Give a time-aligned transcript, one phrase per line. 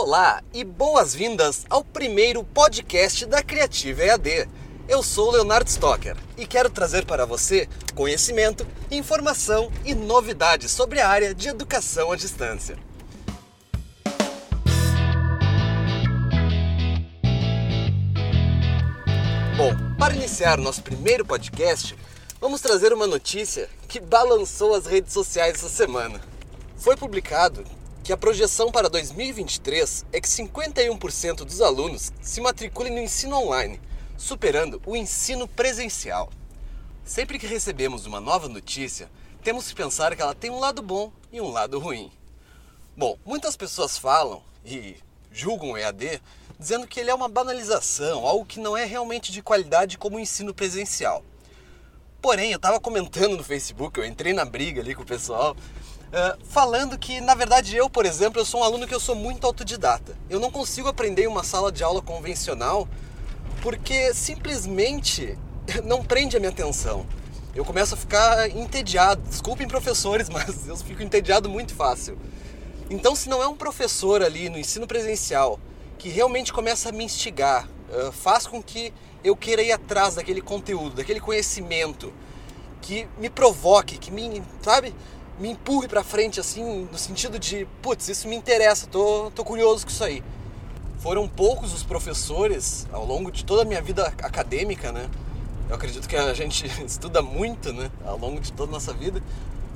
[0.00, 4.48] Olá e boas-vindas ao primeiro podcast da Criativa EAD.
[4.88, 11.08] Eu sou Leonardo Stocker e quero trazer para você conhecimento, informação e novidades sobre a
[11.08, 12.78] área de educação à distância.
[19.56, 21.96] Bom, para iniciar nosso primeiro podcast,
[22.40, 26.20] vamos trazer uma notícia que balançou as redes sociais essa semana.
[26.76, 27.64] Foi publicado
[28.08, 33.78] que a projeção para 2023 é que 51% dos alunos se matriculem no ensino online,
[34.16, 36.32] superando o ensino presencial.
[37.04, 39.10] Sempre que recebemos uma nova notícia,
[39.42, 42.10] temos que pensar que ela tem um lado bom e um lado ruim.
[42.96, 44.96] Bom, muitas pessoas falam e
[45.30, 46.22] julgam o EAD
[46.58, 50.20] dizendo que ele é uma banalização, algo que não é realmente de qualidade como o
[50.20, 51.22] ensino presencial.
[52.22, 55.54] Porém, eu estava comentando no Facebook, eu entrei na briga ali com o pessoal,
[56.08, 59.14] Uh, falando que, na verdade, eu, por exemplo, eu sou um aluno que eu sou
[59.14, 60.16] muito autodidata.
[60.30, 62.88] Eu não consigo aprender em uma sala de aula convencional
[63.60, 65.38] porque simplesmente
[65.84, 67.06] não prende a minha atenção.
[67.54, 69.20] Eu começo a ficar entediado.
[69.28, 72.18] Desculpem, professores, mas eu fico entediado muito fácil.
[72.88, 75.60] Então, se não é um professor ali no ensino presencial
[75.98, 80.40] que realmente começa a me instigar, uh, faz com que eu queira ir atrás daquele
[80.40, 82.12] conteúdo, daquele conhecimento,
[82.80, 84.94] que me provoque, que me, sabe,
[85.38, 89.86] me empurre para frente, assim, no sentido de, putz, isso me interessa, tô, tô curioso
[89.86, 90.22] com isso aí.
[90.98, 95.08] Foram poucos os professores ao longo de toda a minha vida acadêmica, né?
[95.68, 99.22] Eu acredito que a gente estuda muito, né, ao longo de toda a nossa vida.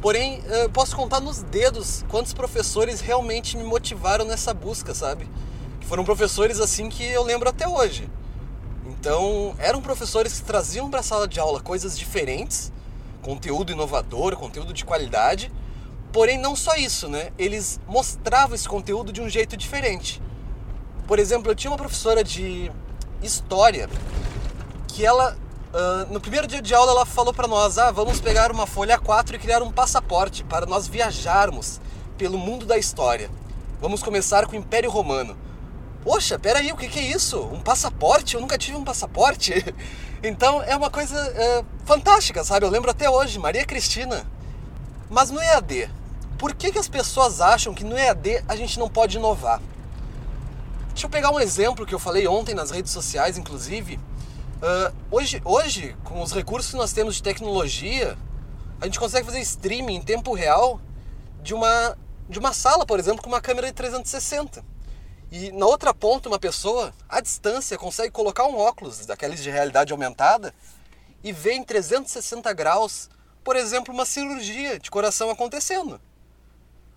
[0.00, 5.26] Porém, eu posso contar nos dedos quantos professores realmente me motivaram nessa busca, sabe?
[5.80, 8.10] Que foram professores assim que eu lembro até hoje.
[8.86, 12.72] Então, eram professores que traziam para a sala de aula coisas diferentes
[13.24, 15.50] conteúdo inovador, conteúdo de qualidade.
[16.12, 17.32] Porém, não só isso, né?
[17.38, 20.22] Eles mostravam esse conteúdo de um jeito diferente.
[21.06, 22.70] Por exemplo, eu tinha uma professora de
[23.22, 23.88] história
[24.86, 25.36] que ela,
[25.72, 28.98] uh, no primeiro dia de aula, ela falou para nós: ah, vamos pegar uma folha
[28.98, 31.80] A4 e criar um passaporte para nós viajarmos
[32.16, 33.30] pelo mundo da história.
[33.80, 35.36] Vamos começar com o Império Romano.
[36.04, 37.40] Poxa, peraí, o que, que é isso?
[37.40, 38.34] Um passaporte?
[38.34, 39.52] Eu nunca tive um passaporte.
[40.28, 42.64] Então é uma coisa é, fantástica, sabe?
[42.64, 44.26] Eu lembro até hoje, Maria Cristina.
[45.10, 45.90] Mas no EAD,
[46.38, 49.60] por que, que as pessoas acham que no EAD a gente não pode inovar?
[50.88, 53.96] Deixa eu pegar um exemplo que eu falei ontem nas redes sociais, inclusive.
[53.96, 58.16] Uh, hoje, hoje, com os recursos que nós temos de tecnologia,
[58.80, 60.80] a gente consegue fazer streaming em tempo real
[61.42, 61.98] de uma,
[62.28, 64.64] de uma sala, por exemplo, com uma câmera de 360.
[65.36, 69.92] E na outra ponta, uma pessoa, à distância, consegue colocar um óculos daqueles de realidade
[69.92, 70.54] aumentada
[71.24, 73.10] e ver em 360 graus,
[73.42, 76.00] por exemplo, uma cirurgia de coração acontecendo.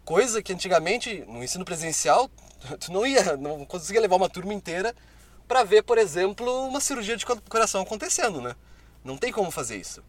[0.05, 2.29] Coisa que antigamente, no ensino presencial,
[2.79, 4.93] tu não ia, não conseguia levar uma turma inteira
[5.47, 8.55] para ver, por exemplo, uma cirurgia de coração acontecendo, né?
[9.03, 10.03] Não tem como fazer isso.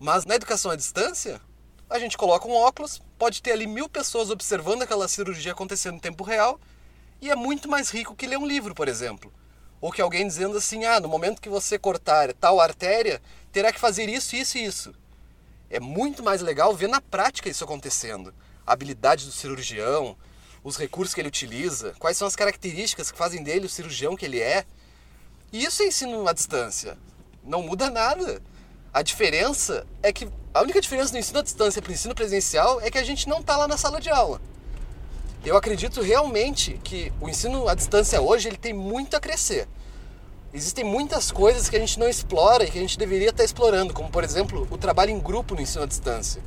[0.00, 1.40] Mas na educação à distância,
[1.88, 6.00] a gente coloca um óculos, pode ter ali mil pessoas observando aquela cirurgia acontecendo em
[6.00, 6.58] tempo real
[7.22, 9.32] e é muito mais rico que ler um livro, por exemplo.
[9.80, 13.22] Ou que alguém dizendo assim: ah, no momento que você cortar tal artéria,
[13.52, 14.92] terá que fazer isso, isso e isso.
[15.70, 18.34] É muito mais legal ver na prática isso acontecendo.
[18.66, 20.16] A habilidade do cirurgião,
[20.64, 24.24] os recursos que ele utiliza, quais são as características que fazem dele o cirurgião que
[24.24, 24.66] ele é.
[25.52, 26.98] E isso é ensino à distância.
[27.44, 28.42] Não muda nada.
[28.92, 32.80] A diferença é que a única diferença do ensino à distância para o ensino presencial
[32.80, 34.40] é que a gente não está lá na sala de aula.
[35.44, 39.66] Eu acredito realmente que o ensino à distância hoje ele tem muito a crescer.
[40.54, 43.92] Existem muitas coisas que a gente não explora e que a gente deveria estar explorando,
[43.92, 46.40] como por exemplo o trabalho em grupo no ensino à distância.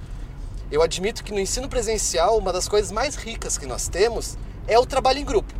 [0.71, 4.79] Eu admito que no ensino presencial uma das coisas mais ricas que nós temos é
[4.79, 5.53] o trabalho em grupo.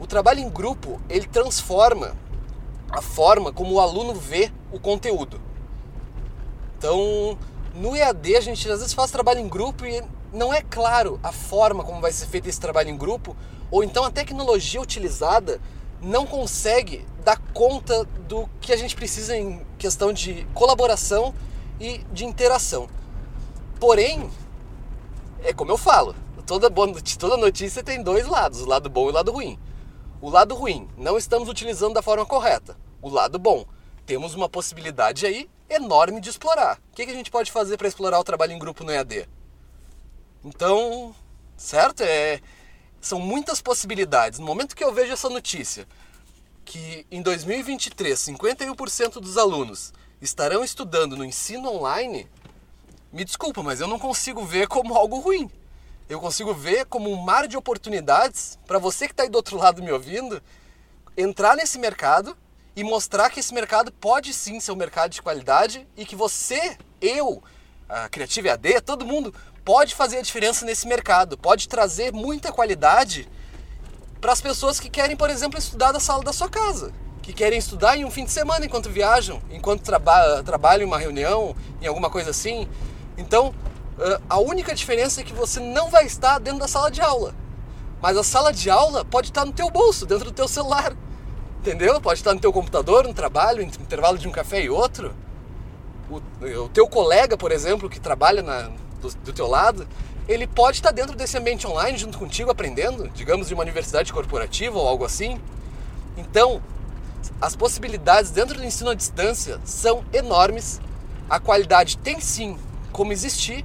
[0.00, 2.16] O trabalho em grupo ele transforma
[2.90, 5.40] a forma como o aluno vê o conteúdo.
[6.76, 7.38] Então,
[7.76, 10.02] no EAD a gente às vezes faz trabalho em grupo e
[10.36, 13.34] não é claro a forma como vai ser feito esse trabalho em grupo,
[13.70, 15.58] ou então a tecnologia utilizada
[16.00, 21.34] não consegue dar conta do que a gente precisa em questão de colaboração
[21.80, 22.86] e de interação.
[23.80, 24.30] Porém,
[25.42, 26.14] é como eu falo,
[26.46, 29.58] toda, boa, toda notícia tem dois lados, o lado bom e o lado ruim.
[30.20, 32.76] O lado ruim, não estamos utilizando da forma correta.
[33.00, 33.64] O lado bom,
[34.04, 36.78] temos uma possibilidade aí enorme de explorar.
[36.92, 39.28] O que, a gente pode fazer para explorar o trabalho em grupo no EAD?
[40.46, 41.12] Então,
[41.56, 42.02] certo?
[42.02, 42.40] É,
[43.00, 44.38] são muitas possibilidades.
[44.38, 45.88] No momento que eu vejo essa notícia,
[46.64, 52.28] que em 2023 51% dos alunos estarão estudando no ensino online,
[53.12, 55.50] me desculpa, mas eu não consigo ver como algo ruim.
[56.08, 59.56] Eu consigo ver como um mar de oportunidades para você que está aí do outro
[59.56, 60.40] lado me ouvindo
[61.16, 62.36] entrar nesse mercado
[62.76, 66.78] e mostrar que esse mercado pode sim ser um mercado de qualidade e que você,
[67.00, 67.42] eu,
[67.88, 69.34] a Creative AD, todo mundo
[69.66, 73.28] pode fazer a diferença nesse mercado, pode trazer muita qualidade
[74.20, 77.58] para as pessoas que querem, por exemplo, estudar da sala da sua casa, que querem
[77.58, 81.86] estudar em um fim de semana enquanto viajam, enquanto traba trabalham em uma reunião, em
[81.88, 82.68] alguma coisa assim.
[83.18, 83.52] Então,
[84.30, 87.34] a única diferença é que você não vai estar dentro da sala de aula.
[88.00, 90.96] Mas a sala de aula pode estar no teu bolso, dentro do teu celular.
[91.58, 92.00] Entendeu?
[92.00, 95.12] Pode estar no teu computador, no trabalho, no intervalo de um café e outro.
[96.08, 96.22] O,
[96.62, 98.70] o teu colega, por exemplo, que trabalha na,
[99.14, 99.86] do, do teu lado,
[100.28, 104.78] ele pode estar dentro desse ambiente online junto contigo aprendendo, digamos de uma universidade corporativa
[104.78, 105.40] ou algo assim.
[106.16, 106.62] Então,
[107.40, 110.80] as possibilidades dentro do ensino à distância são enormes.
[111.28, 112.58] A qualidade tem sim
[112.92, 113.64] como existir,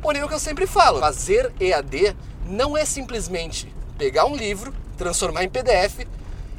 [0.00, 2.16] porém é o que eu sempre falo, fazer EAD
[2.46, 6.06] não é simplesmente pegar um livro, transformar em PDF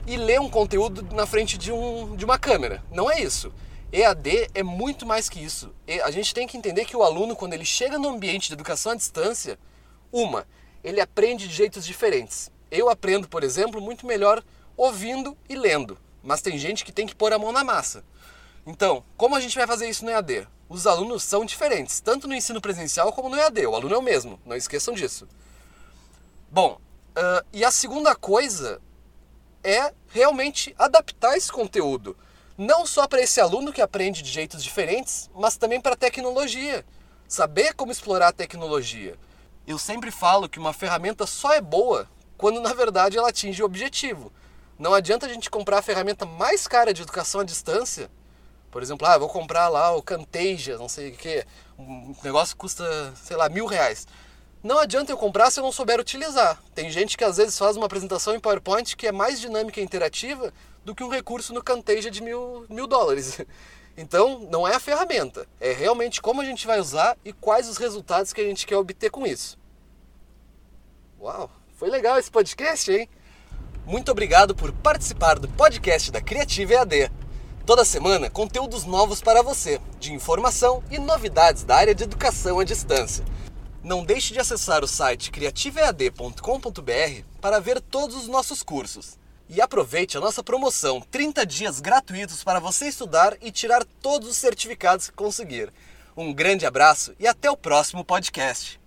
[0.08, 2.84] e ler um conteúdo na frente de, um, de uma câmera.
[2.92, 3.52] Não é isso.
[3.94, 5.74] EAD é muito mais que isso.
[6.06, 8.94] A gente tem que entender que o aluno, quando ele chega no ambiente de educação
[8.94, 9.60] à distância,
[10.12, 10.48] uma,
[10.82, 12.50] ele aprende de jeitos diferentes.
[12.70, 14.42] Eu aprendo, por exemplo, muito melhor
[14.78, 18.04] ouvindo e lendo, mas tem gente que tem que pôr a mão na massa.
[18.66, 20.48] Então, como a gente vai fazer isso no EAD?
[20.70, 23.68] Os alunos são diferentes, tanto no ensino presencial como no EAD.
[23.68, 25.28] O aluno é o mesmo, não esqueçam disso.
[26.50, 26.80] Bom,
[27.10, 28.82] uh, e a segunda coisa
[29.62, 32.16] é realmente adaptar esse conteúdo
[32.62, 36.86] não só para esse aluno que aprende de jeitos diferentes, mas também para a tecnologia.
[37.28, 39.18] Saber como explorar a tecnologia.
[39.66, 43.66] Eu sempre falo que uma ferramenta só é boa quando na verdade ela atinge o
[43.66, 44.32] objetivo.
[44.78, 48.12] Não adianta a gente comprar a ferramenta mais cara de educação à distância.
[48.70, 51.44] Por exemplo, ah, vou comprar lá o Camtasia, não sei o que,
[51.80, 52.86] um negócio que custa,
[53.16, 54.08] sei lá, mil reais.
[54.62, 56.62] Não adianta eu comprar se eu não souber utilizar.
[56.76, 59.84] Tem gente que às vezes faz uma apresentação em PowerPoint que é mais dinâmica e
[59.84, 63.40] interativa do que um recurso no Camtasia de mil, mil dólares.
[63.98, 67.76] Então, não é a ferramenta, é realmente como a gente vai usar e quais os
[67.78, 69.60] resultados que a gente quer obter com isso.
[71.20, 73.10] Uau, foi legal esse podcast, hein?
[73.86, 77.12] Muito obrigado por participar do podcast da Criativa EAD.
[77.66, 82.64] Toda semana, conteúdos novos para você, de informação e novidades da área de educação à
[82.64, 83.24] distância.
[83.84, 89.20] Não deixe de acessar o site criativead.com.br para ver todos os nossos cursos.
[89.54, 94.38] E aproveite a nossa promoção 30 dias gratuitos para você estudar e tirar todos os
[94.38, 95.74] certificados que conseguir.
[96.16, 98.81] Um grande abraço e até o próximo podcast.